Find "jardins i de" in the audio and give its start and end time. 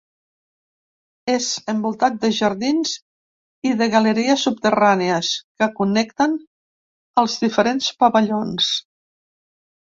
2.37-3.89